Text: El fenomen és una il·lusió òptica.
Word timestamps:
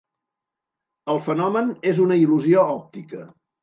El 1.15 1.23
fenomen 1.29 1.71
és 1.95 2.03
una 2.09 2.21
il·lusió 2.25 2.69
òptica. 2.83 3.27